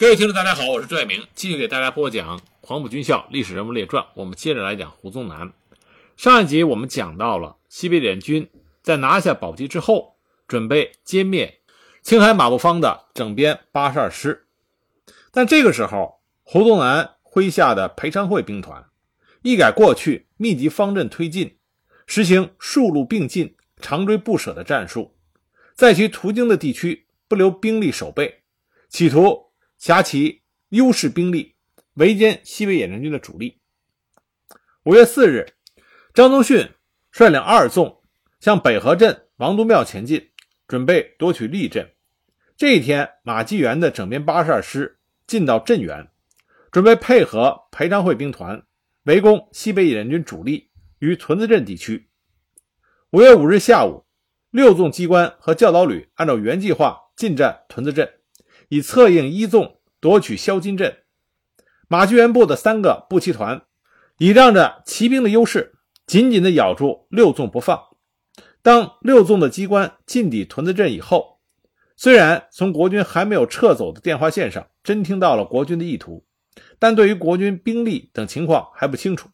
[0.00, 4.02] 各位听众，大家好，我是朱爱明，继续给大家播讲《黄埔军校历史人物列传》。
[4.14, 5.52] 我们接着来讲胡宗南。
[6.16, 8.48] 上一集我们讲到了西北联军
[8.80, 10.16] 在拿下宝鸡之后，
[10.48, 11.60] 准备歼灭
[12.00, 14.46] 青海马步芳的整编八十二师，
[15.32, 18.86] 但这个时候，胡宗南麾下的裴昌会兵团
[19.42, 21.58] 一改过去密集方阵推进，
[22.06, 25.14] 实行数路并进、长追不舍的战术，
[25.74, 28.40] 在其途经的地区不留兵力守备，
[28.88, 29.49] 企图。
[29.80, 31.56] 挟其优势兵力
[31.94, 33.62] 围歼西北野战军的主力。
[34.84, 35.54] 五月四日，
[36.12, 36.68] 张宗逊
[37.10, 38.02] 率领二纵
[38.40, 40.32] 向北河镇王都庙前进，
[40.68, 41.90] 准备夺取利镇。
[42.58, 46.10] 这一天，马继元的整编八十二师进到镇原，
[46.70, 48.62] 准备配合裴昌会兵团
[49.04, 52.10] 围攻西北野战军主力于屯子镇地区。
[53.12, 54.04] 五月五日下午，
[54.50, 58.16] 六纵机关和教导旅按照原计划进占屯子镇。
[58.72, 60.96] 以策应一纵夺取萧金镇，
[61.88, 63.62] 马继元部的三个步骑团
[64.18, 65.74] 倚仗着骑兵的优势，
[66.06, 67.78] 紧紧地咬住六纵不放。
[68.62, 71.40] 当六纵的机关进抵屯子镇以后，
[71.96, 76.24] 虽然从国军还没有撤走的电话线上侦听到了国军的意图，
[76.78, 79.28] 但对于国军兵力等情况还不清楚，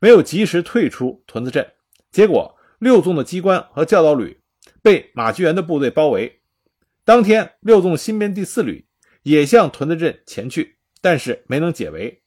[0.00, 1.66] 没有及时退出屯子镇。
[2.10, 4.40] 结果，六纵的机关和教导旅
[4.82, 6.40] 被马继元的部队包围。
[7.04, 8.86] 当天，六纵新编第四旅
[9.26, 12.22] 也向屯子镇前去，但是没能解围。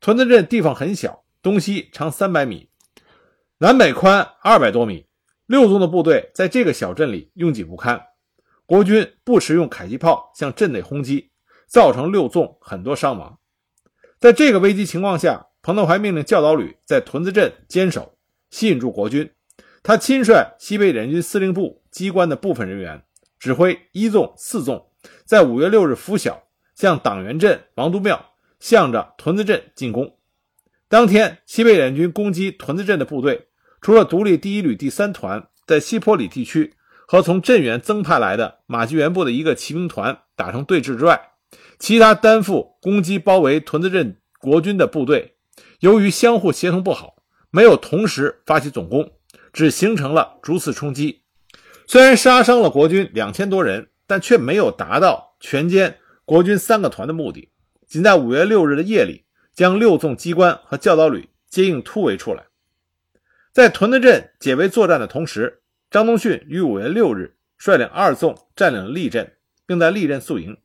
[0.00, 2.68] 屯子镇地方很小，东西长三百米，
[3.58, 5.06] 南北宽二百多米。
[5.46, 8.00] 六纵的部队在这个小镇里拥挤不堪，
[8.64, 11.32] 国军不时用迫击炮向镇内轰击，
[11.66, 13.40] 造成六纵很多伤亡。
[14.20, 18.16] 在这个危机情况下，彭德怀命令教导旅在屯子镇坚守，
[18.50, 19.28] 吸引住国军。
[19.82, 23.02] 他亲率西北联军司令部机关的部分人员。
[23.40, 24.89] 指挥一纵、四纵
[25.24, 30.16] 在五月六日拂晓向党员镇王都庙，向着屯子镇进攻。
[30.88, 33.48] 当天，西北联军攻击屯子镇的部队，
[33.80, 36.74] 除了独立第一旅第三团在西坡里地区
[37.06, 41.30] 和从镇原增派来的马继元部的一个骑兵团打成对峙之外，
[41.78, 45.36] 其他担负攻击包围屯子镇国军的部队，
[45.78, 49.12] 由于相互协同不好，没有同时发起总攻，
[49.52, 51.22] 只形成了逐次冲击。
[51.86, 55.94] 虽然杀伤了国军两千多人，但却没有达到全歼
[56.24, 57.48] 国军三个团的目的。
[57.86, 62.46] 仅在五月六日的夜里，将六纵机关和教导旅接应突围出来。
[63.52, 65.62] 在屯子镇解围作战的同时，
[65.92, 69.34] 张宗逊于五月六日率领二纵占领了利镇，
[69.64, 70.56] 并在利镇宿营。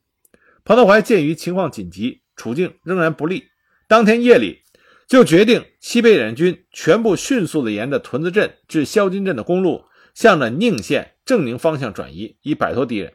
[0.63, 3.49] 彭德怀鉴于情况紧急，处境仍然不利，
[3.87, 4.63] 当天夜里
[5.07, 9.85] 就决定西北联军全部迅速地沿着屯子镇至萧金镇的公路，
[10.15, 11.11] 向着宁县。
[11.23, 13.13] 正宁方向转移，以摆脱敌人。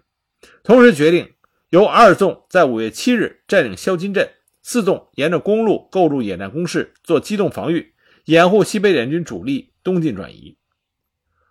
[0.62, 1.34] 同时决定
[1.68, 4.30] 由二纵在五月七日占领萧金镇，
[4.62, 10.56] 四纵沿着公路构筑野战工事，做机动防御，掩护西北联军主力东进转移。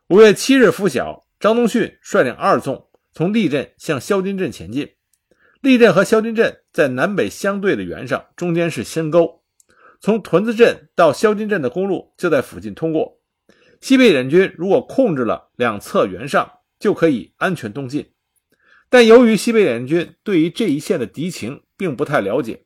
[0.08, 4.92] 五月七日拂晓，张宗逊率领二纵从利镇向萧金镇前进。
[5.62, 9.44] 利镇和萧金镇在南北相对的原上，中间是深沟，
[10.00, 13.20] 从屯子镇到萧金镇的公路就在附近通过。
[13.82, 18.12] 西北联军如果控制了两侧原上，就可以安全东进。
[18.90, 22.64] 但由于西北联军对于这一线的敌情并不太了解，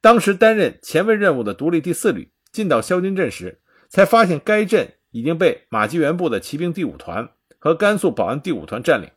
[0.00, 9.10] 当时担任前卫任务的独立第四旅进到萧金镇时，才发现该镇已经被马继元部的骑兵第五团和甘肃保安第五团占领。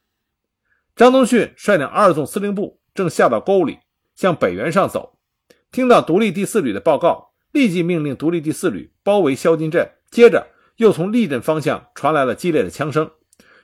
[0.96, 3.80] 张宗逊率领二纵司令部正下到沟里
[4.16, 5.18] 向北原上走，
[5.72, 10.48] 听到独立第四旅的报告，立即命令独立第四旅包围萧金镇，接着。
[10.78, 13.09] 又从利镇方向传来了激烈的枪声。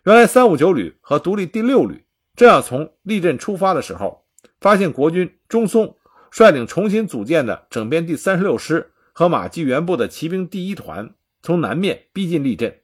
[0.03, 2.02] 原来三五九旅和独立第六旅
[2.35, 4.25] 正要从利镇出发的时候，
[4.59, 5.95] 发现国军中松
[6.31, 12.79] 率领重新组建的整编第三十六师和马继元部的骑兵第一团从南面逼近利镇。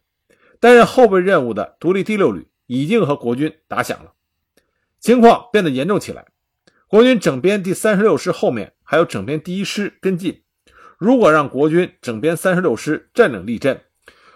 [0.59, 4.11] 担任后备任务的独立第六旅已经和国军打响了，
[4.99, 6.25] 情况变得严重起来。
[6.87, 10.43] 国军整编第三十六师后面还有整编第一师跟进，
[10.97, 13.81] 如果让国军整编三十六师占领利镇，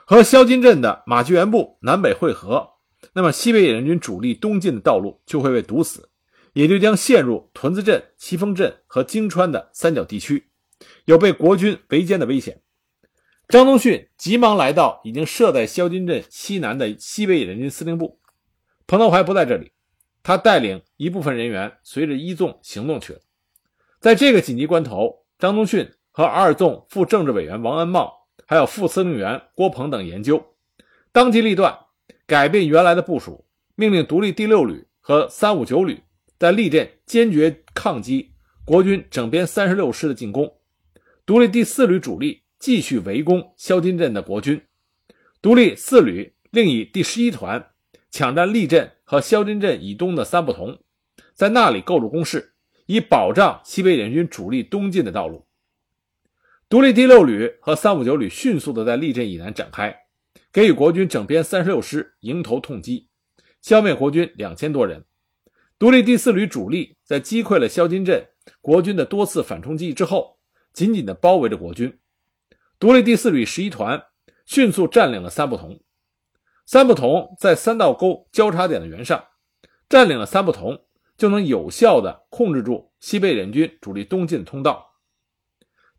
[0.06, 2.70] 和萧金镇的马继元部南北汇合，
[3.12, 6.10] 那么西北野战军主力东进的道路就会被堵死，
[6.54, 10.48] 也就将陷入屯子镇、西峰镇和京川的三角地区，
[11.06, 12.62] 有被国军围歼的危险。
[13.48, 18.20] 张宗逊急忙来到已经设在萧金镇西南的西北野战军司令部，
[18.88, 19.72] 彭德怀不在这里，
[20.24, 23.20] 他带领一部分人员随着一纵行动去了。
[24.00, 28.24] 在这个紧急关头，张宗逊和二纵副政治委员王安茂。
[28.46, 30.44] 还有副司令员郭鹏等研究，
[31.14, 31.83] 当机立断，
[32.34, 33.46] 改变原来的部署，
[33.76, 36.02] 命令独立第六旅和三五九旅
[36.40, 38.32] 在利镇坚决抗击
[38.66, 40.52] 国军整编三十六师的进攻，
[41.28, 44.60] 独立第四旅主力继续围攻肖金镇的国军，
[45.44, 47.68] 独立四旅另以第十一团
[48.10, 50.80] 抢占利镇和肖金镇以东的三不同，
[51.36, 52.56] 在那里构筑工事，
[52.88, 55.46] 以保障西北联军主力东进的道路。
[56.68, 59.96] 独立第六旅和三五九旅迅速地在利镇以南展开，
[60.54, 63.10] 给予国军整编三十六师迎头痛击，
[63.60, 65.04] 消灭国军两千多人。
[65.80, 68.30] 独立第四旅主力在击溃了肖金镇
[68.62, 70.38] 国军的多次反冲击之后，
[70.72, 72.00] 紧紧地包围着国军。
[72.78, 74.04] 独立第四旅十一团
[74.46, 75.82] 迅速占领了三不同。
[76.68, 79.26] 三不同在三道沟交叉点的原上，
[79.90, 80.86] 占领了三不同，
[81.18, 84.94] 就能有效地控制住西北联军主力东进的通道。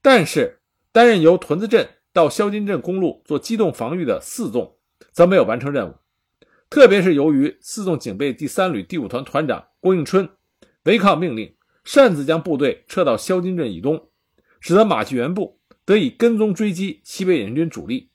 [0.00, 0.60] 但是，
[0.92, 4.76] 担任由屯子镇到萧金镇公路做机动防御的四纵，
[5.10, 5.96] 则没有完成任务。
[6.70, 10.28] 特别是由于四纵警备第三旅第五团团长郭应春
[10.84, 14.08] 违抗命令，擅自将部队撤到萧金镇以东，
[14.60, 18.10] 使得马继元部得以跟踪追击西北野军主力，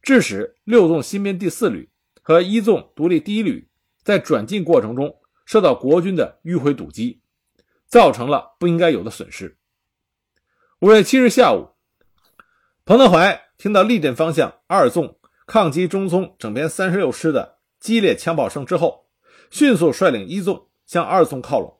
[0.00, 1.90] 致使六纵新编第四旅
[2.22, 3.68] 和一纵独立第一旅
[4.02, 5.14] 在转进过程中
[5.44, 7.20] 受到国军的迂回堵击，
[7.86, 9.58] 造成了不应该有的损失。
[10.80, 11.73] 五月七日下午，
[12.86, 15.16] 彭德怀听到立镇方向二纵
[15.46, 17.54] 抗击中松整编三十六师的。
[17.80, 19.06] 激烈枪炮声之后，
[19.50, 21.78] 迅速率领一纵向二纵靠拢。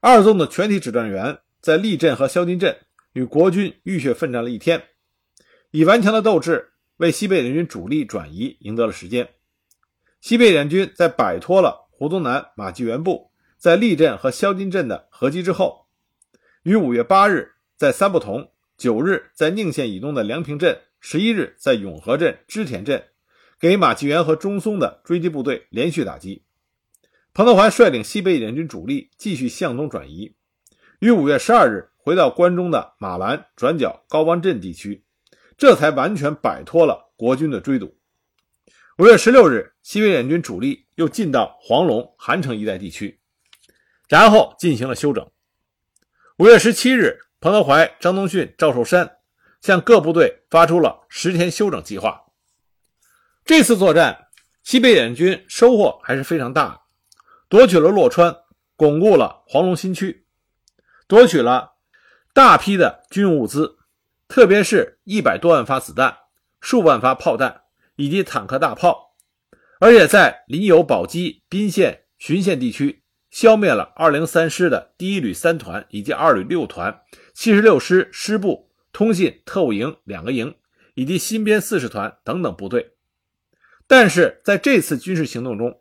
[0.00, 2.76] 二纵的全体指战员在利镇和肖金镇
[3.12, 4.84] 与国军浴血奋战了一天，
[5.70, 9.30] 以顽强的斗志为西北联军主力转移赢得了时间。
[10.20, 15.86] 西北联军在摆脱了胡宗南、马继元部在利镇和肖金镇的合击之后，
[16.62, 18.49] 于五月八日在三不同，
[18.80, 23.04] 九日在宁县以东的梁平镇，十一日在永和镇、织田镇。
[23.58, 26.44] 给马继元和中松的追击部队连续打击，
[27.34, 30.34] 彭德怀率领西北联军主力继续向东转移，
[30.98, 35.04] 于五月十二日回到关中的马兰转角高湾镇地区，
[35.58, 37.98] 这才完全摆脱了国军的追堵。
[38.96, 43.20] 五月十六日，西北联军主力又进到黄龙、韩城一带地区，
[44.08, 45.30] 然后进行了休整。
[46.38, 49.16] 五月十七日，彭德怀、张宗逊、赵寿山
[49.62, 52.26] 向各部队发出了十天休整计划。
[53.46, 54.26] 这次作战，
[54.62, 56.80] 西北联军收获还是非常大的，
[57.48, 58.36] 夺取了洛川，
[58.76, 60.26] 巩固了黄龙新区，
[61.08, 61.72] 夺取了
[62.34, 63.78] 大批的军用物资，
[64.28, 66.18] 特别是一百多万发子弹、
[66.60, 67.62] 数万发炮弹
[67.96, 69.14] 以及坦克大炮，
[69.80, 72.99] 而且在临友、宝鸡、宾县、旬县地区
[73.30, 80.54] 消灭了二零三师的第一旅三团以及二旅六团、七十六师师部、通信特务营两个营
[80.94, 82.94] 以及新编四十团等等部队。
[83.86, 85.80] 但是在这次军事行动中，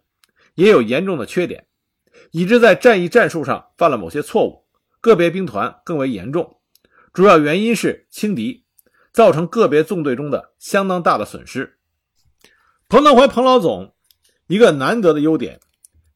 [0.56, 1.66] 也有严重的缺点，
[2.32, 4.66] 以致在战役战术上犯了某些错误，
[5.02, 6.60] 个别兵团更为严重。
[7.14, 8.66] 主要原因是轻敌，
[9.12, 11.80] 造成个别纵队中的相当大的损失。
[12.88, 13.96] 彭德怀彭老总
[14.48, 15.60] 一个难得的优点，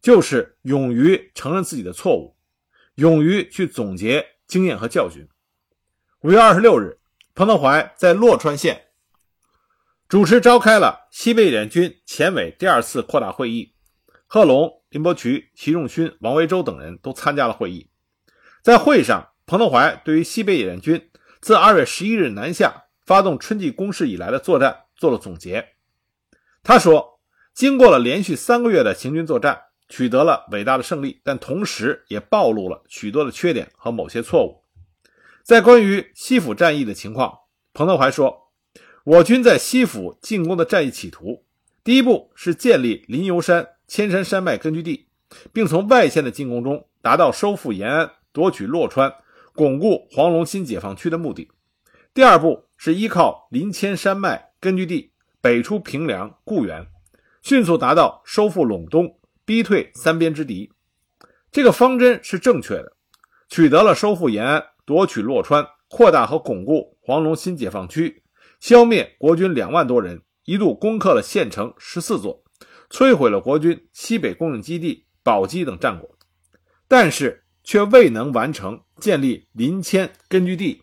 [0.04, 2.36] 就是勇于承认自己的错误，
[2.96, 5.26] 勇于去总结经验和教训。
[6.24, 7.00] 五月二十六日，
[7.34, 8.90] 彭德怀在洛川县。
[10.10, 13.74] 主持召开了西北联军前委第二次扩大会议，
[14.28, 17.90] 贺龙、林伯渠、齐仲勋、王维洲等人都参加了会议。
[18.62, 25.76] 在会上，彭德怀对于西北野战军自二月十一日南下发动春季攻势以来的作战做了总结。
[26.62, 27.22] 他说
[27.56, 29.62] ：“经过了连续三个月的行军作战，
[29.96, 34.64] 取得了伟大的胜利，但同时也暴露了许多的缺点和某些错误。”
[35.46, 37.42] 在关于西府战役的情况，
[37.76, 38.50] 彭德怀说。
[39.04, 41.44] 我军在西府进攻的战役企图，
[41.84, 45.10] 第一步是建立临游山千山山脉根据地，
[45.52, 49.14] 并从外线的进攻中达到收复延安、夺取洛川、
[49.54, 51.52] 巩固黄龙新解放区的目的。
[52.16, 56.88] 第二步是依靠临千山脉根据地北出平凉固原，
[57.44, 60.72] 迅速达到收复陇东、逼退三边之敌。
[61.52, 62.94] 这个方针是正确的，
[63.50, 68.24] 取得了收复延安、夺取洛川、扩大和巩固黄龙新解放区。
[68.60, 72.44] 消灭国军两万多人，一度攻克了县城十四座，
[72.90, 76.18] 摧毁了国军西北供应基地宝鸡等战果，
[76.88, 80.82] 但是却未能完成建立临迁根据地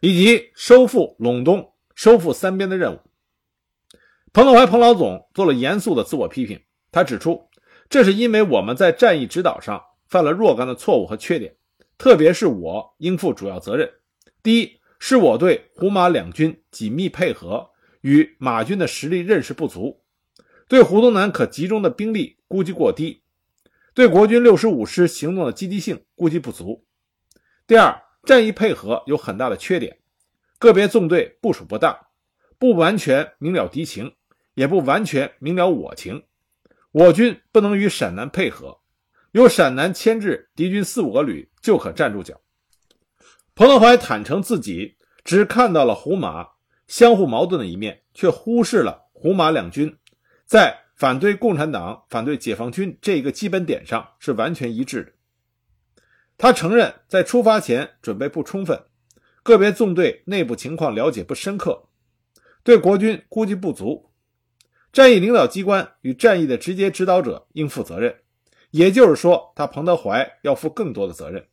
[0.00, 3.00] 以及收复陇东、收复三边的任务。
[4.32, 6.60] 彭德怀彭老总做了严肃的自我批评，
[6.92, 7.49] 他指出，
[7.90, 11.54] 这是因为我们在战役指导上犯了若干的错误和缺点，
[11.98, 13.92] 特别是我应负主要责任。
[14.42, 14.80] 第一。
[15.02, 17.70] 是我对胡马两军紧密配合
[18.02, 20.02] 与马军的实力认识不足，
[20.68, 23.22] 对胡宗南可集中的兵力估计过低，
[23.94, 26.84] 对国军六十五师行动的积极性估计不足。
[27.66, 30.00] 第二，战役配合有很大的缺点，
[30.58, 31.96] 个别纵队部署不当，
[32.58, 34.12] 不完全明了敌情，
[34.52, 36.24] 也不完全明了我情。
[36.92, 38.80] 我军不能与陕南配合，
[39.30, 42.40] 由陕南牵制敌军四五个旅就可站住脚。
[43.54, 46.48] 彭德怀坦诚自己只看到了胡马
[46.88, 49.96] 相互矛盾的一面，却忽视了胡马两军
[50.44, 55.12] 在反对共产党、反对解放军这个基本点上是完全一致的。
[56.36, 58.82] 他承认在出发前准备不充分，
[59.44, 61.88] 个别纵队内部情况了解不深刻，
[62.64, 64.09] 对国军估计不足。
[64.92, 68.16] 战役领导机关与战役的直接指导者应负责任，
[68.70, 71.46] 也就是说，他彭德怀要负更多的责任。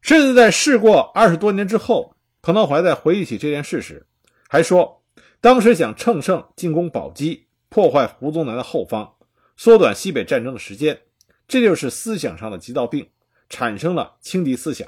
[0.00, 4.06] 甚至在事过二十多年之后，彭德怀在回忆起这件事时，
[4.48, 5.02] 还说，
[5.40, 9.14] 当时想乘胜进攻宝鸡，破坏胡宗南的后方，
[9.56, 11.00] 缩短西北战争的时间，
[11.48, 13.08] 这就是思想上的急躁病，
[13.48, 14.86] 产生了轻敌思想。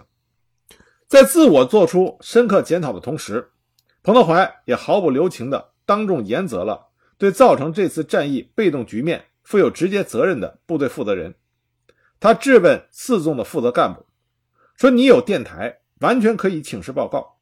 [1.08, 3.50] 在自我做出深刻检讨的同时，
[4.02, 6.89] 彭德怀也毫不留情地当众严责了
[7.20, 11.34] 对造成这次战役被动局面负有直接责任的部队负责人。
[12.18, 14.06] 他质问四纵的负责干部。
[14.74, 17.36] 说你有电台，完全可以请示报告。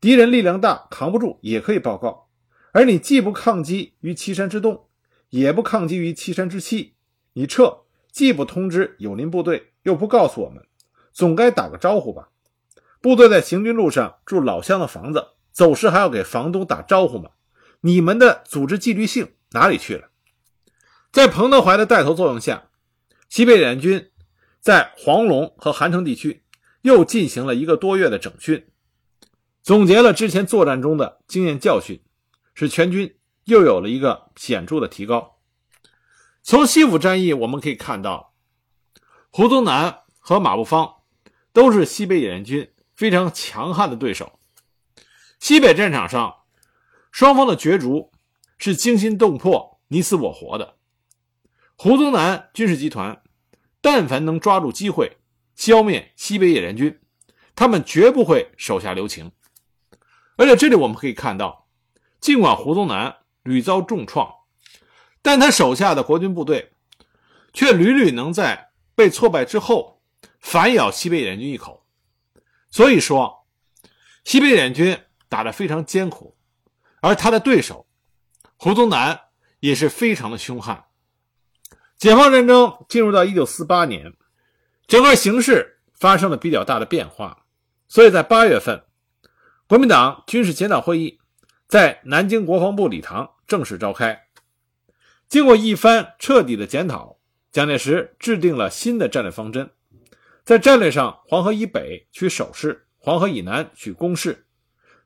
[0.00, 2.28] 敌人力量大，扛不住也可以报告。
[2.70, 4.86] 而你既不抗击于岐山之东，
[5.30, 6.94] 也不抗击于岐山之西，
[7.32, 7.78] 你撤，
[8.12, 10.64] 既不通知友邻部队，又不告诉我们，
[11.12, 12.28] 总该打个招呼吧？
[13.00, 17.30] 部队在行军路上住老乡的房子，走时还要给房东打招呼吗？
[17.82, 20.08] 你们的组织纪律性哪里去了？
[21.12, 22.70] 在彭德怀的带头作用下，
[23.28, 24.10] 西北联军
[24.60, 26.40] 在黄龙和韩城地区。
[26.82, 28.66] 又进行了一个多月的整训，
[29.62, 32.02] 总结了之前作战中的经验教训，
[32.54, 35.38] 使全军又有了一个显著的提高。
[36.42, 38.34] 从西府战役我们可以看到，
[39.30, 40.92] 胡宗南和马步芳
[41.52, 44.40] 都是西北野战军非常强悍的对手。
[45.38, 46.34] 西北战场上，
[47.12, 48.10] 双方的角逐
[48.58, 50.76] 是惊心动魄、你死我活的。
[51.76, 53.22] 胡宗南军事集团，
[53.80, 55.18] 但凡能抓住机会。
[55.54, 56.98] 消灭西北野战军，
[57.54, 59.30] 他们绝不会手下留情。
[60.36, 61.68] 而且这里我们可以看到，
[62.18, 64.32] 尽管胡宗南屡遭重创，
[65.20, 66.72] 但他手下的国军部队
[67.52, 70.02] 却屡屡能在被挫败之后
[70.40, 71.86] 反咬西北野战军一口。
[72.70, 73.46] 所以说，
[74.24, 76.34] 西北野战军打得非常艰苦，
[77.02, 77.86] 而他的对手
[78.56, 79.20] 胡宗南
[79.60, 80.86] 也是非常的凶悍。
[81.98, 84.14] 解放战争进入到一九四八年。
[84.88, 87.44] 整个形势发生了比较大的变化，
[87.88, 88.84] 所以在八月份，
[89.66, 91.18] 国民党军事检讨会议
[91.66, 94.26] 在南京国防部礼堂正式召开。
[95.28, 97.18] 经过一番彻底的检讨，
[97.50, 99.70] 蒋介石制定了新的战略方针，
[100.44, 104.46] 在战略上，黄河以北取守势，黄河以南取攻势。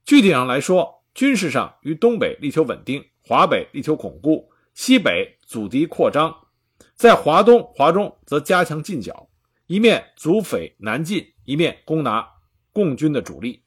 [0.05, 6.47] 具体上来说，军事上于东北力求稳定，华北力求巩固，西北阻敌扩张，
[6.95, 9.31] 在华东、华中则加强进剿。
[9.67, 12.29] 一面阻匪南进，一面攻拿
[12.71, 13.63] 共军的主力。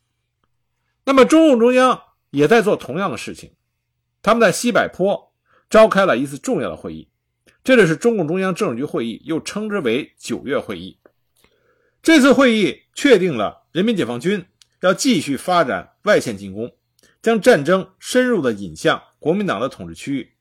[1.05, 3.55] 那么，中共中央也在做同样的事情。
[4.21, 5.33] 他们在西柏坡
[5.71, 7.09] 召开了一次重要的会议，
[7.63, 10.99] 这就是中共中央政治局会议，又称之为九月会议。
[12.03, 14.45] 这次会议确定了人民解放军
[14.81, 16.71] 要继续发展外线进攻，
[17.21, 20.33] 将战争深入地引向国民党的统治区域。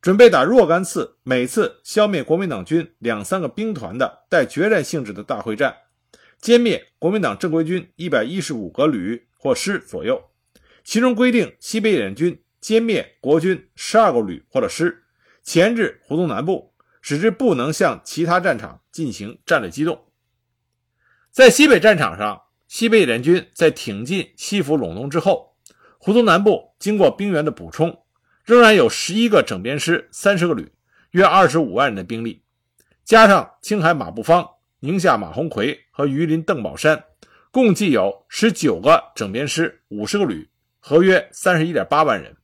[0.00, 5.74] 准备打若干次，每次消灭国民党军两三个兵团的带决战性质的大会战，
[6.40, 10.22] 歼灭国民党正规军一百一十五个旅或师左右。
[10.84, 15.02] 其中规定，西北野战军歼灭国军十二个旅或者师，
[15.42, 16.72] 钳制胡宗南部，
[17.02, 20.06] 使之不能向其他战场进行战略机动。
[21.30, 25.47] 在西北战场上，西北野战军在挺进西府陇东之后，
[25.98, 28.02] 胡宗南部经过兵员的补充。
[28.44, 30.72] 仍然有十一个整编师、三十个旅，
[31.10, 32.42] 约二十五万人的兵力，
[33.04, 34.48] 加上青海马步芳、
[34.80, 37.04] 宁夏马鸿逵和榆林邓宝山，
[37.50, 40.48] 共计有十九个整编师、五十个旅，
[40.80, 42.34] 合约三十一点八万人，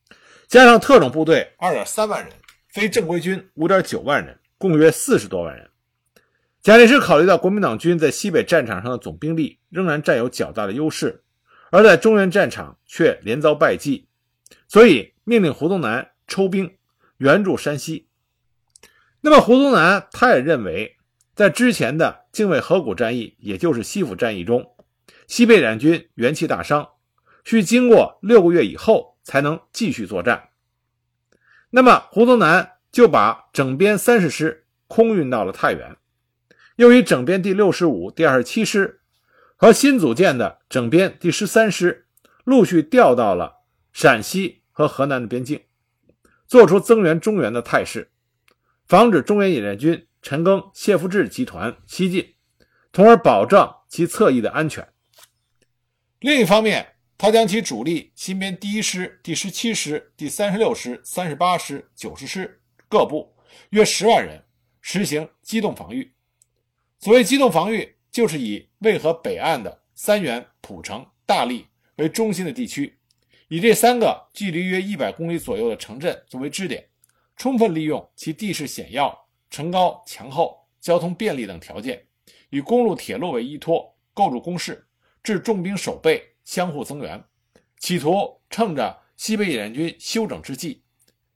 [0.47, 2.31] 加上特种部队二点三万人，
[2.69, 5.71] 非正规军五点九万人，共约四十多万人。
[6.61, 11.24] 蒋介石考虑到国民党军在西北战场上的总兵力仍然占有较大的优势，
[11.75, 14.07] 而在中原战场却连遭败绩，
[14.69, 15.13] 所以。
[15.27, 16.77] 命令胡宗南抽兵
[17.17, 18.09] 援助山西。
[19.23, 20.99] 那么胡宗南他也认为，
[21.35, 24.77] 在之前的泾渭河谷战役，也就是西府战役中，
[25.27, 26.91] 西北两军元气大伤，
[27.43, 30.51] 需经过六个月以后才能继续作战。
[31.71, 35.97] 那么胡宗南就把整编三十师空运到了太原，
[36.77, 39.01] 又以整编第六十五、第二十七师
[39.57, 42.09] 和新组建的整编第十三师
[42.45, 45.63] 陆续调到了陕西和河南的边境，
[46.47, 48.11] 做出增援中原的态势，
[48.87, 52.35] 防止中原野战军陈赓、谢富治集团西进，
[52.93, 54.87] 从而保障其侧翼的安全。
[56.19, 63.37] 另一方面，他将其主力新编第一师、第十七师、第三十六师、三十八师、九十师各部
[63.71, 64.45] 约十万人，
[64.81, 66.13] 实行机动防御。
[66.99, 71.67] 所谓机动防御，就是以渭河北岸的三原、蒲城、大荔
[71.97, 72.97] 为中心的地区，
[73.49, 76.89] 以这三个距离约一百公里左右的城镇作为支点，
[77.37, 82.07] 充分利用其地势险要、城高墙厚、交通便利等条件，
[82.51, 84.87] 以公路、铁路为依托，构筑工事。
[85.21, 87.25] 置重兵守备，相互增援，
[87.81, 90.85] 企图趁着西北野战军休整之际，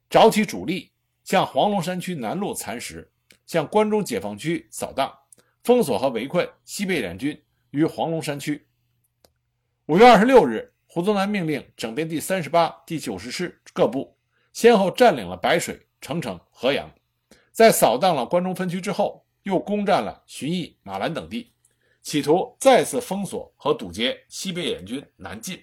[0.08, 0.92] 找起主力，
[1.24, 3.10] 向黄龙山区南路蚕食，
[3.46, 5.12] 向关中解放区扫荡，
[5.62, 8.66] 封锁和围困西北联军于黄龙山区。
[9.86, 14.16] 五月二十六日，胡宗南命令整编第三十八、第九十师各部，
[14.52, 16.90] 先后占领了白水、澄城、河阳，
[17.52, 21.52] 在扫荡了关中分区之后，又攻占了旬邑、马兰等地。
[22.00, 25.62] 企图再次封锁和堵截西北联军南进。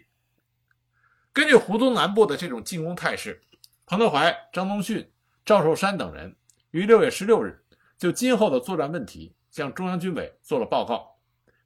[1.33, 3.41] 根据胡宗南部的这种进攻态势，
[3.85, 5.11] 彭德怀、张宗逊、
[5.43, 6.35] 赵寿山等人
[6.71, 7.63] 于六月十六日
[7.97, 11.15] 就今后的作战问题向中央军委做了报告，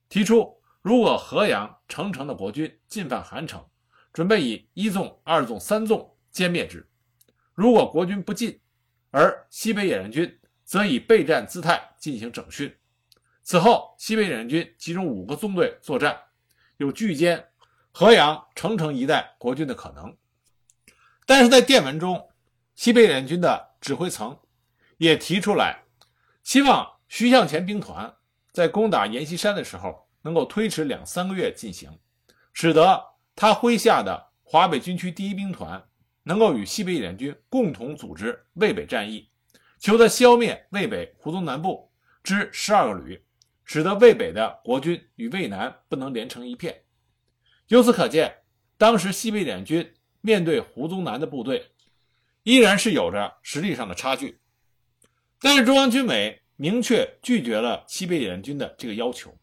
[0.10, 3.67] 提出如果河阳、澄城的国军进犯韩城，
[4.13, 6.81] 准备以一纵、二纵、三纵歼灭之；
[7.55, 8.62] 如果国军不进，
[9.10, 12.72] 而西北野战军则以备战姿态进行整训。
[13.41, 16.15] 此后，西北野战军集中五个纵队作战，
[16.77, 17.43] 有拒歼
[17.91, 20.15] 河阳、澄城一带国军的可能。
[21.25, 22.29] 但是在电文中，
[22.75, 24.38] 西北野战军的指挥层
[25.00, 25.86] 也提出来，
[26.43, 28.15] 希望徐向前兵团
[28.53, 31.91] 在攻打阎锡山的时候能够推迟两三个月进行，
[32.53, 33.03] 使得
[33.35, 35.84] 他麾下的华北军区第一兵团
[36.23, 39.29] 能够与西北野军共同组织渭北战役，
[39.77, 41.91] 求得消灭渭北胡宗南部
[42.23, 43.21] 之十二个旅。
[43.71, 46.86] 使得渭北的国军与渭南不能连成一片。
[47.67, 48.38] 由此可见，
[48.79, 51.69] 当时西北联军面对胡宗南的部队，
[52.41, 54.41] 依然是有着实力上的差距。
[55.39, 59.34] 但是中央军委明确拒绝了西北野战军的这个要求。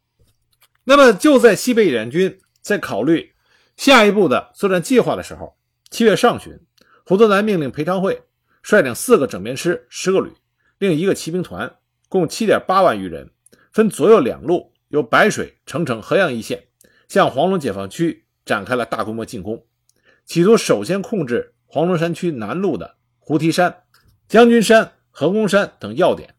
[0.85, 3.33] 那么就在西北野战军在考虑
[3.75, 5.57] 下一步的作战计划的时候，
[5.91, 6.61] 七月上旬，
[7.07, 8.21] 胡宗南命令裴昌会
[8.63, 10.31] 率领四个整编师、十个旅，
[10.77, 11.77] 另一个骑兵团，
[12.11, 13.31] 共七点八万余人。
[13.73, 16.69] 分左右两路，由白水、澄城、河阳一线
[17.09, 19.67] 向黄龙解放区展开了大规模进攻，
[20.27, 23.85] 企图首先控制黄龙山区南路的胡提山、
[24.29, 26.36] 将军山、河公山等要点，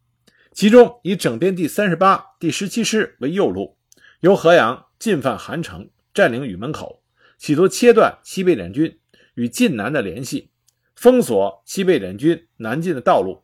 [0.57, 3.77] 其中以整编第三十八、第十七师为右路，
[4.21, 7.03] 由河阳进犯韩城，占领禹门口，
[7.37, 8.99] 企图切断西北联军
[9.35, 10.49] 与晋南的联系，
[10.95, 13.43] 封锁西北联军南进的道路；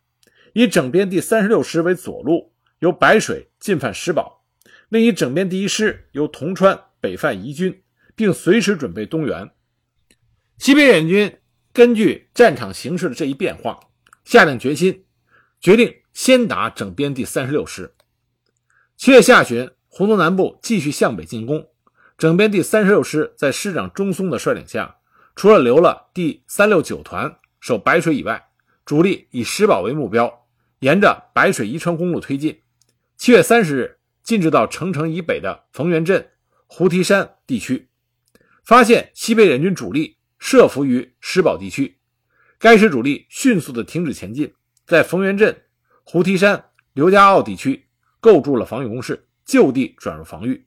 [0.53, 2.51] 以整编第三十六师为左路。
[2.79, 4.43] 由白水进犯石堡，
[4.89, 7.83] 另一整编第一师由铜川北犯宜军，
[8.15, 9.51] 并随时准备东援。
[10.57, 11.37] 西北联军
[11.71, 13.79] 根据战场形势的这一变化，
[14.25, 15.05] 下定决心，
[15.61, 17.93] 决定先打整编第三十六师。
[18.95, 21.67] 七月下旬，胡宗南部继续向北进攻，
[22.17, 24.97] 整编第三十六师在师长钟松的率领下，
[25.35, 28.49] 除了留了第三六九团守白水以外，
[28.85, 30.45] 主力以石堡为目标，
[30.79, 32.61] 沿着白水宜川公路推进。
[33.17, 36.29] 七月三十日，进至到城城以北的逢源镇、
[36.67, 37.89] 胡提山地区，
[38.63, 41.97] 发现西北联军主力设伏于石堡地区，
[42.59, 44.53] 该师主力迅速的停止前进，
[44.85, 45.63] 在逢源镇、
[46.03, 47.87] 胡提山、刘家坳地区
[48.19, 50.65] 构筑了防御工事，就地转入防御。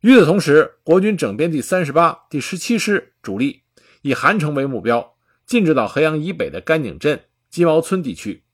[0.00, 3.62] 与此同时，国军整编第三十八、第十七师主力
[4.02, 8.44] 以韩城为目标，进至到河阳以北的甘井镇、鸡毛村地区。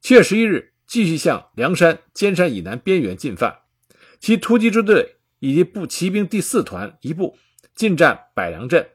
[0.00, 0.68] 七月十一日。
[0.90, 3.60] 继续向梁山、尖山以南边缘进犯，
[4.18, 7.38] 其突击支队以及步骑兵第四团一部
[7.76, 8.88] 进占百梁镇，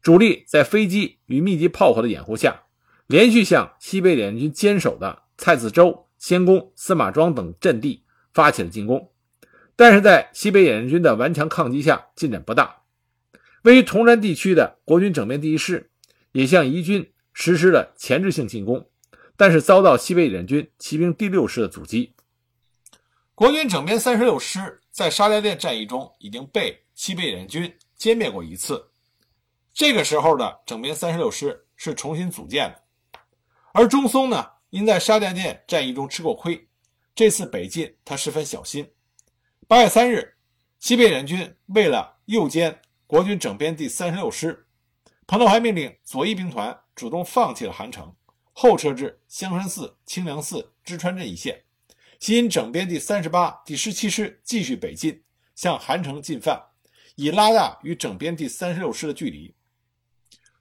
[0.00, 2.62] 主力在飞机与密集炮火的掩护下，
[3.06, 9.10] 连续向西北联军坚守的蔡子洲、仙公、司马庄等阵地发起了进攻，
[9.76, 12.82] 但是在西北野战军的顽强抗击下，进展不大。
[13.62, 15.90] 位于铜山地区的国军整编第一师
[16.32, 18.88] 也向宜军实施了前置性进攻。
[19.38, 22.14] 但是遭到西北野战军骑兵第六师的阻击。
[23.34, 28.82] 国军整编三十六师在沙家店战役中已经被西北野战军歼灭过一次，
[29.74, 32.82] 这个时候的整编三十六师是重新组建的。
[33.74, 34.46] 而中松呢，
[34.76, 36.68] 因在沙家店战役中吃过亏，
[37.14, 38.86] 这次北进他十分小心。
[39.66, 40.34] 八月三日，
[40.78, 44.66] 西北联军为了诱歼国军整编第三十六师，
[45.26, 48.14] 彭德怀命令左翼兵团主动放弃了韩城，
[48.52, 51.64] 后撤至香山寺、清凉寺、芝川镇一线，
[52.20, 55.22] 吸引整编第三十八、第十七师继续北进，
[55.54, 56.62] 向韩城进犯，
[57.14, 59.54] 以拉大与整编第三十六师的距离。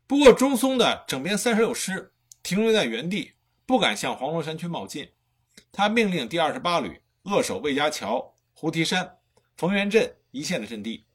[0.07, 3.33] 不过，中松的整编三十六师停留在原地，
[3.65, 5.09] 不敢向黄龙山区冒进。
[5.71, 9.17] 他命令第二十八旅扼守魏家桥、胡提山、
[9.57, 11.05] 冯源镇一线的阵地，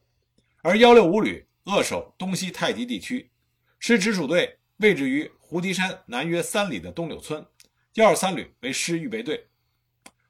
[0.62, 3.30] 而幺六五旅扼守东西太极地区，
[3.78, 7.46] 师直属队位置于胡提山南约三里的东柳村，
[7.94, 9.48] 幺二三旅为师预备队。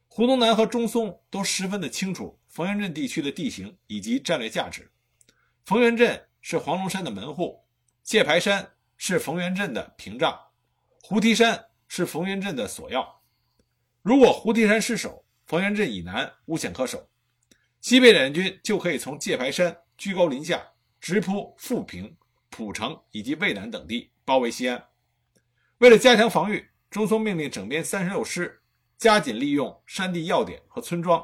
[0.09, 4.91] 胡宗南和中松都十分的清楚冯源镇地区的地形以及战略价值。
[5.65, 7.65] 冯源镇是黄龙山的门户。
[8.03, 10.37] 界牌山是冯源镇的屏障，
[11.01, 13.21] 胡提山是冯源镇的锁要。
[14.01, 17.11] 如果胡提山失守，冯源镇以南无险可守，
[17.81, 20.65] 西北联军就可以从界牌山居高临下，
[21.01, 22.17] 直扑富平、
[22.49, 24.83] 蒲城以及渭南等地，包围西安。
[25.79, 28.63] 为了加强防御，中松命令整编三十六师
[28.97, 31.21] 加紧利用山地要点和村庄，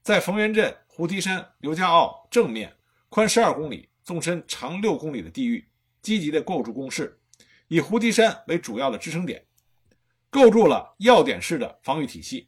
[0.00, 2.74] 在冯源镇、胡提山、刘家坳正面
[3.10, 5.68] 宽十二公里、纵深长六公里的地域。
[6.00, 7.20] 积极的构筑工事，
[7.68, 9.44] 以胡提山为主要的支撑点，
[10.36, 12.46] 构筑了要点式的防御体系，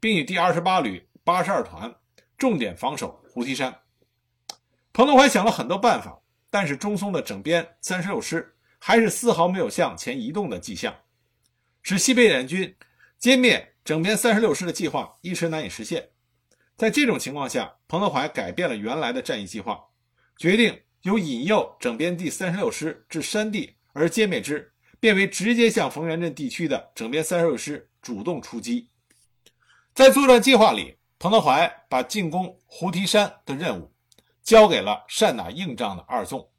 [0.00, 1.94] 并以第二十八旅八十二团
[2.38, 3.78] 重点防守胡提山。
[4.94, 6.18] 彭德怀想了很多办法，
[6.48, 10.96] 但是中松的整编三十六师还是丝毫没有向前移动的迹象，
[11.82, 12.74] 使西北联军
[13.20, 16.08] 歼灭整编三十六师的计划一时难以实现。
[16.74, 19.78] 在这种情况下，彭德怀改变了原来的战役计划，
[20.38, 20.80] 决定。
[21.02, 28.88] 由引诱整编第三十六师至山地而歼灭之，变为直接向冯源镇地区的整编三十六师主动出击。
[29.94, 33.92] 在作战计划里，彭德怀把进攻胡提山的任务
[34.42, 36.50] 交给了善打硬仗的二纵。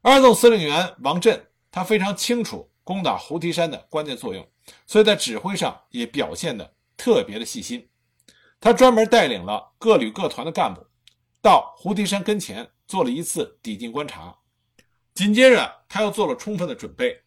[0.00, 4.46] 二纵司令员王震，他非常清楚攻打胡提山的关键作用，
[4.86, 7.88] 所以在指挥上也表现得特别的细心。
[8.60, 10.84] 他专门带领了各旅各团的干部
[11.40, 12.70] 到胡提山跟前。
[12.90, 14.36] 做了一次抵近观察，
[15.14, 17.22] 紧接着他又做了充分的准备。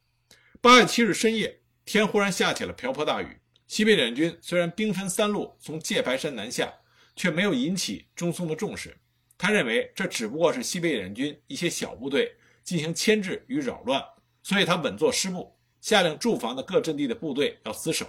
[0.63, 3.37] 八月七日深夜，天忽然下起了瓢泼大雨。
[3.67, 6.73] 西北联军虽然兵分三路从界牌山南下，
[7.17, 8.97] 却没有引起中松的重视。
[9.37, 14.01] 他认为这只不过是西北联军一些小部队进行牵制与扰乱，
[14.41, 18.07] 所以他稳坐师部，下令驻防的各阵地的部队要死守。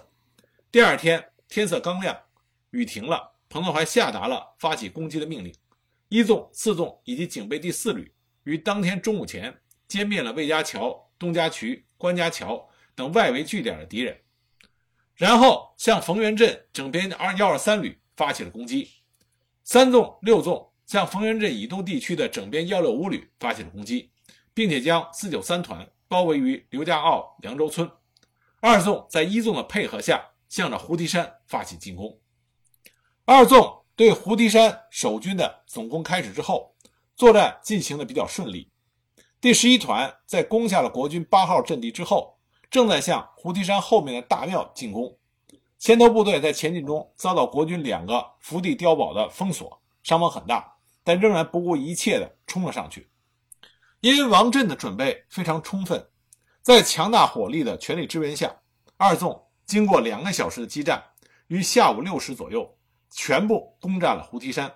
[0.70, 2.16] 第二天天色刚亮，
[2.70, 5.52] 雨停了，彭德怀下达了发起攻击的命令。
[6.08, 8.12] 一纵、四纵以及警备第四旅
[8.44, 9.52] 于当天中午前
[9.88, 14.14] 歼灭了魏家桥、东家渠、关家桥等外围据点的敌人，
[15.14, 18.90] 然后向冯源镇整编二幺二三旅发起了攻击。
[19.62, 24.10] 三纵、六纵向冯源镇以东地区的整编幺六五旅发起了攻击，
[24.52, 27.90] 并且将四九三团包围于刘家坳、凉州村。
[28.60, 32.20] 二纵在一纵的配合下，向着胡提山发起进攻。
[33.24, 33.80] 二纵。
[33.96, 36.74] 对胡提山守军的总攻开始之后，
[37.14, 38.68] 作战进行的比较顺利。
[39.44, 42.38] 第十一团在攻下了国军八号阵地之后，
[42.70, 45.18] 正在向胡提山后面的大庙进攻。
[45.78, 53.11] 先头部队在前进中遭到国军两个伏地碉堡的封锁，伤亡很大，但仍然不顾一切地冲了上去。
[54.00, 56.09] 因为王震的准备非常充分，
[56.62, 58.50] 在强大火力的全力支援下，
[58.96, 61.04] 二纵经过两个小时的激战，
[61.48, 62.78] 于下午六时左右。
[63.11, 64.74] 全部攻占了胡提山，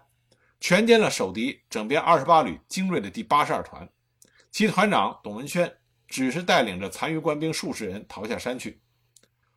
[0.60, 3.88] 全歼了守敌整编二十八旅精锐的第八十二团，
[4.50, 5.72] 其团长董文轩
[6.06, 8.80] 只是带领着残余官兵数十人逃下山去。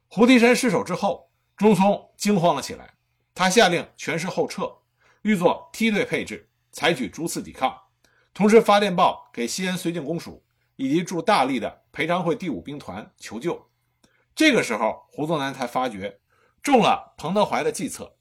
[0.07, 2.93] 胡提山失守之后，中松惊慌了起来，
[3.33, 4.69] 他下令全师后撤，
[5.21, 7.75] 欲做梯队配置，采取逐次抵抗，
[8.33, 10.43] 同时发电报给西安绥靖公署
[10.75, 13.69] 以及驻大荔的裴昌会第五兵团求救。
[14.35, 16.19] 这个时候，胡宗南才发觉
[16.61, 18.17] 中了彭德怀的计策。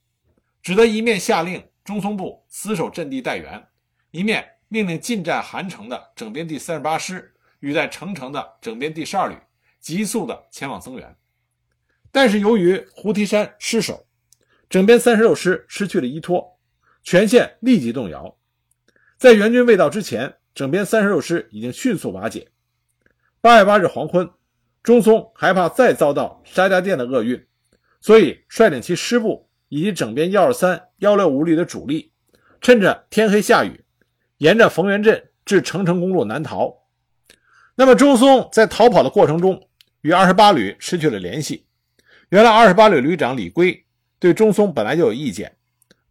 [0.63, 3.67] 只得一面下令中松部死守阵地待援，
[4.11, 9.37] 一面命令进占韩城的整编第三十八师与在城城的整编第十二旅
[9.81, 11.15] 急速的前往增援。
[12.11, 14.07] 但是由于胡提山失守，
[14.71, 16.59] 整编三十六师失去了依托，
[17.03, 18.39] 全线立即动摇。
[19.19, 22.49] 在援军未到之前，整编三十六师已经迅速瓦解。
[23.41, 24.31] 八月八日黄昏，
[24.83, 27.47] 中松害怕再遭到沙家店的厄运，
[28.01, 29.51] 所以率领其师部。
[29.73, 32.13] 以及整编幺二三、幺六五旅的主力，
[32.61, 33.85] 趁着天黑下雨，
[34.41, 36.75] 沿着冯源镇至成城公路南逃。
[37.75, 39.69] 那么，中松在逃跑的过程中，
[40.01, 41.67] 与二十八旅失去了联系。
[42.31, 43.85] 原来，二十八旅旅长李圭
[44.19, 45.55] 对中松本来就有意见，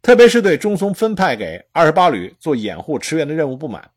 [0.00, 3.90] 特别是对中松分派给二十八旅做掩护驰援的任务不满，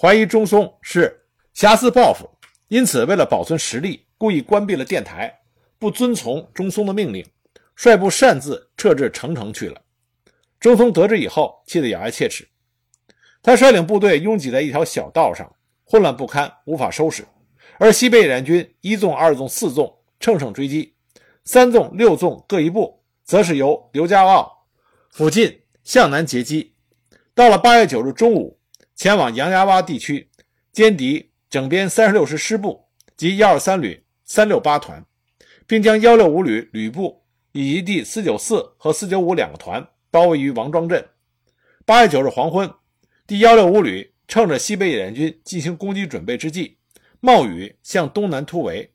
[0.00, 2.30] 怀疑中松是挟私报复，
[2.68, 5.40] 因此为了保存实力，故意关闭了电台，
[5.80, 7.26] 不遵从中松的命令，
[7.74, 9.82] 率部擅自撤至澄城去了。
[10.60, 12.46] 中松得知以后，气得咬牙切齿。
[13.42, 15.52] 他率领部队拥挤在一条小道上，
[15.84, 17.26] 混乱不堪，无法收拾。
[17.78, 20.94] 而西北野战军一纵、二纵、四纵乘胜追击，
[21.44, 24.48] 三纵、六纵各一部，则是由刘家坳
[25.10, 26.74] 附近向南截击。
[27.34, 28.60] 到了八月九日中午，
[28.94, 30.30] 前往杨家洼地区
[30.72, 32.84] 歼敌整编三十六师师部
[33.16, 35.04] 及幺二三旅三六八团，
[35.66, 41.04] 并将幺六五旅旅部以及第四九四和四九五两个团包围于王庄镇。
[41.84, 42.72] 八月九日黄昏。
[43.32, 46.76] 第幺六五旅趁着西北野战军进行攻击准备之际，
[47.18, 48.92] 冒雨向东南突围。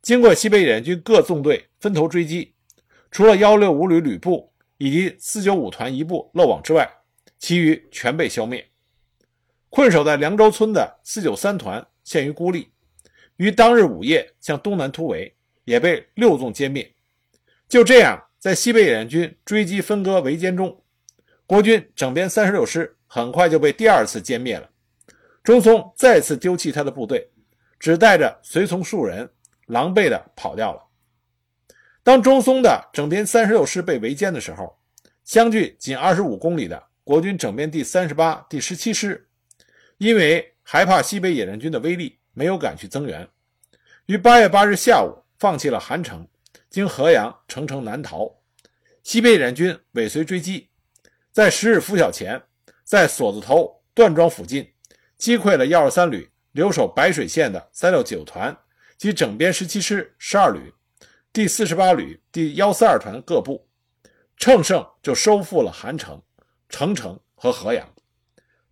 [0.00, 2.54] 经过西北野战军各纵队分头追击，
[3.10, 6.88] 除了幺六五旅旅部以及四九五团一部漏网之外，
[7.40, 8.64] 其余全被消灭。
[9.70, 12.68] 困守在凉州村的四九三团陷于孤立，
[13.38, 15.34] 于当日午夜向东南突围，
[15.64, 16.94] 也被六纵歼灭。
[17.68, 20.80] 就这样，在西北野战军追击分割围歼中，
[21.44, 22.96] 国军整编三十六师。
[23.14, 24.68] 很快就被第二次歼灭了。
[25.44, 27.30] 中松再次丢弃他的部队，
[27.78, 29.30] 只带着随从数人，
[29.66, 30.82] 狼狈地跑掉了。
[32.02, 34.76] 当中松的整编三十六师被围歼的时候，
[35.22, 39.28] 相距仅二十五公里的国军整编第三十八、第十七师，
[39.98, 43.28] 因为害怕西北野战军的威力，没有敢去增援，
[44.06, 46.26] 于八月八日下午放弃了韩城，
[46.68, 48.28] 经河阳乘城南逃。
[49.04, 50.68] 西北野战军尾随追击，
[51.30, 52.42] 在十日拂晓前。
[52.94, 54.72] 在锁子头段庄附近，
[55.18, 58.56] 击溃了幺二三旅留守白水县的三六九团
[58.96, 60.72] 及整编十七师十二旅、
[61.32, 63.66] 第四十八旅第幺四二团各部，
[64.36, 66.22] 乘胜就收复了韩城、
[66.68, 67.92] 澄城和河阳。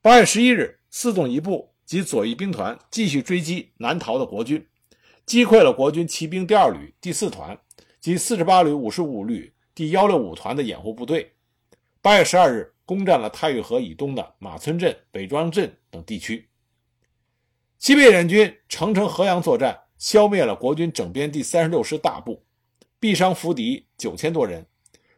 [0.00, 4.64] 八月十一日，四纵一部及左翼兵团继续追击南逃的国军，
[5.26, 7.58] 击溃了国军骑兵第二旅第四团
[8.00, 11.34] 及四十八旅五十五旅第幺六五团的掩护部队。
[12.00, 12.68] 八月十二日。
[12.92, 16.50] 攻占了太峪河以东的马村镇、北庄镇等地区。
[17.78, 22.44] 西北野军乘城、河阳作战，消灭了国军整编第三十六师大部，
[23.00, 24.66] 毙伤俘敌九千多人，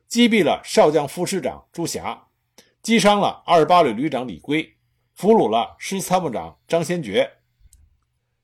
[0.06, 2.28] 击毙了少将副师长朱霞，
[2.80, 4.76] 击伤了二十八旅旅长李圭，
[5.16, 7.28] 俘虏了师参谋长张先觉，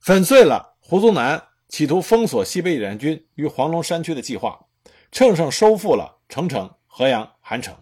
[0.00, 4.66] 粉碎了胡宗南企图封锁西北野战军于黄龙山区的计划，
[5.12, 7.72] 乘胜收复了澄城、河阳、韩城。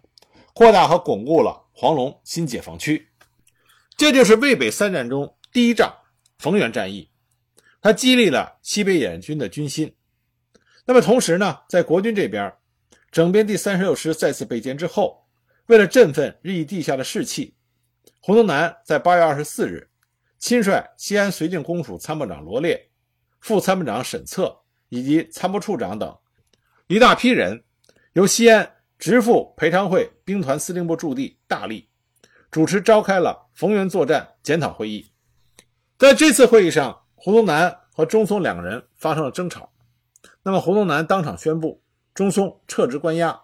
[0.58, 3.08] 扩大和巩固了黄龙新解放区，
[3.96, 5.94] 这就是渭北三战中第一仗
[6.40, 7.08] 逢源战役，
[7.80, 9.94] 它激励了西北野军的军心。
[10.84, 12.52] 那么同时呢，在国军这边，
[13.12, 15.24] 整编第三十六师再次被歼之后，
[15.66, 17.54] 为了振奋日益地下的士气，
[18.18, 19.88] 胡宗南在八月二十四日，
[20.40, 22.90] 亲率西安绥靖公署参谋长罗烈、
[23.38, 26.18] 副参谋长沈策以及参谋处长等
[26.88, 27.62] 一大批人，
[28.14, 28.74] 由西安。
[28.98, 31.88] 直赴裴昌会兵团司令部驻地大荔，
[32.50, 35.12] 主持召开了逢源作战检讨会议。
[35.96, 39.72] 在这次会议上，胡宗南和中松两个人发生了争吵。
[40.42, 41.80] 那么，胡宗南当场宣布
[42.12, 43.40] 中松撤职关押，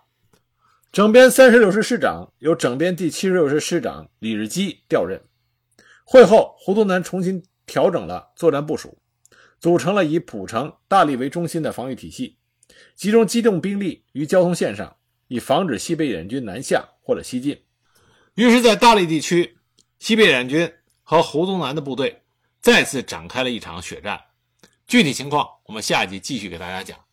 [0.90, 5.22] 整编三十六师师长由整编第七十六师师长李日基调任。
[6.04, 8.98] 会后，胡宗南重新调整了作战部署，
[9.60, 12.38] 组成了以蒲城、大荔为中心的防御体系，
[12.96, 14.96] 集中机动兵力于交通线上。
[15.34, 17.60] 以防止西北野战军南下或者西进，
[18.36, 19.58] 于是，在大荔地区，
[19.98, 22.22] 西北野战军和胡宗南的部队
[22.60, 24.20] 再次展开了一场血战。
[24.86, 27.03] 具体情况，我们下一集继续给大家讲。